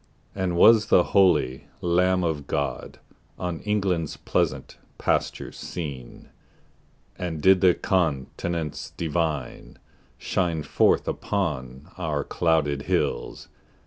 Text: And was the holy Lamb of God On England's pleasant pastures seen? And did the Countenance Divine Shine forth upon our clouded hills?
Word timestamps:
And 0.33 0.55
was 0.57 0.87
the 0.87 1.03
holy 1.13 1.67
Lamb 1.79 2.23
of 2.23 2.47
God 2.47 2.97
On 3.37 3.59
England's 3.59 4.17
pleasant 4.17 4.79
pastures 4.97 5.57
seen? 5.57 6.29
And 7.19 7.39
did 7.39 7.61
the 7.61 7.75
Countenance 7.75 8.93
Divine 8.97 9.77
Shine 10.17 10.63
forth 10.63 11.07
upon 11.07 11.91
our 11.99 12.23
clouded 12.23 12.81
hills? 12.89 13.47